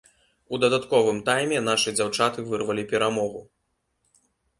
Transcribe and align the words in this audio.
У 0.53 0.59
дадатковым 0.61 1.19
тайме 1.27 1.59
нашы 1.65 1.89
дзяўчаты 1.99 2.45
вырвалі 2.47 2.87
перамогу. 2.95 3.45